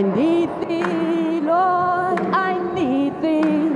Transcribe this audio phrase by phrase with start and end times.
[0.00, 2.18] need thee, Lord,
[2.48, 3.68] I need thee.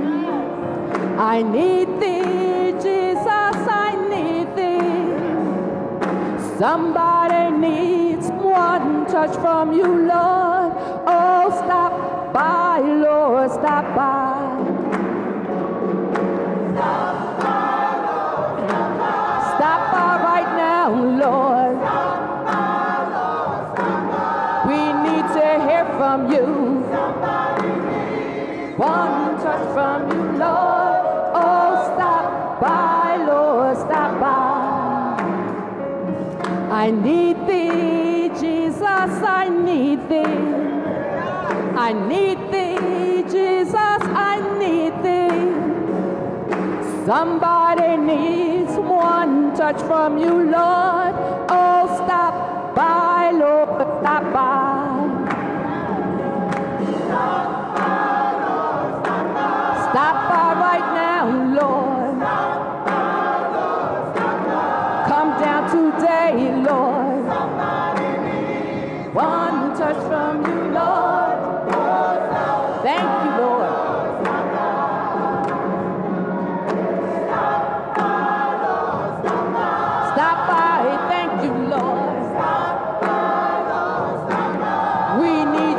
[1.17, 4.89] I need thee, Jesus, I need thee.
[6.57, 10.73] Somebody needs one touch from you, Lord.
[11.05, 11.18] Oh,
[25.99, 26.47] from you.
[28.77, 31.01] One touch from you, Lord.
[31.43, 35.19] Oh, stop by, Lord, stop by.
[36.83, 39.11] I need thee, Jesus,
[39.41, 40.39] I need thee.
[41.87, 44.01] I need thee, Jesus,
[44.31, 45.51] I need thee.
[47.05, 51.13] Somebody needs one touch from you, Lord.
[51.59, 54.48] Oh, stop by, Lord, stop by.
[69.13, 71.39] One touch from you, Lord.
[72.83, 73.69] Thank you, Lord.
[80.13, 82.17] Stop by, thank you, Lord.
[82.33, 82.89] Stop.
[85.19, 85.69] We need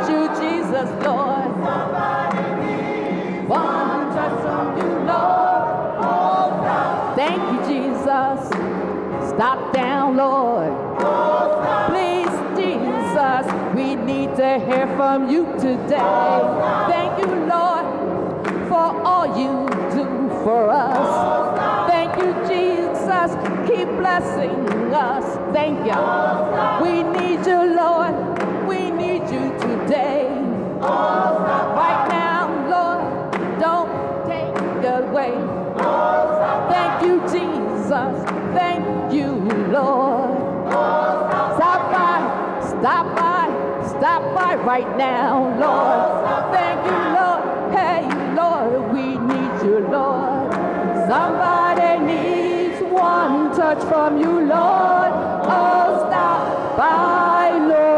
[13.41, 15.97] Jesus, we need to hear from you today.
[16.89, 17.85] Thank you, Lord,
[18.67, 21.89] for all you do for us.
[21.89, 23.35] Thank you, Jesus.
[23.67, 25.25] Keep blessing us.
[25.53, 26.83] Thank you.
[26.83, 28.15] We need you, Lord.
[28.67, 30.27] We need you today.
[30.79, 33.91] Right now, Lord, don't
[34.27, 35.33] take away.
[36.69, 38.29] Thank you, Jesus.
[38.53, 39.31] Thank you,
[39.71, 40.40] Lord.
[42.81, 43.45] Stop by,
[43.89, 46.51] stop by, right now, Lord.
[46.51, 47.43] Thank you, Lord.
[47.71, 48.01] Hey,
[48.33, 50.51] Lord, we need you, Lord.
[51.07, 55.11] Somebody needs one touch from you, Lord.
[55.45, 57.90] Oh, stop by, Lord.